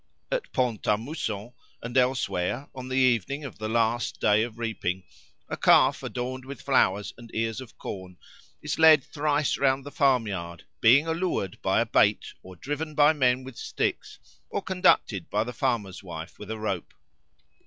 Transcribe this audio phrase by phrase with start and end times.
[0.31, 1.53] At Pont à Mousson
[1.83, 5.03] and elsewhere on the evening of the last day of reaping,
[5.47, 8.17] a calf adorned with flowers and ears of corn
[8.63, 13.43] is led thrice round the farmyard, being allured by a bait or driven by men
[13.43, 14.17] with sticks,
[14.49, 16.95] or conducted by the farmer's wife with a rope.